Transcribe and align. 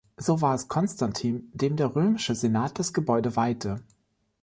So 0.17 0.41
war 0.41 0.55
es 0.55 0.67
Konstantin, 0.67 1.51
dem 1.53 1.75
der 1.75 1.95
römische 1.95 2.33
Senat 2.33 2.79
das 2.79 2.91
Gebäude 2.91 3.35
weihte. 3.35 3.83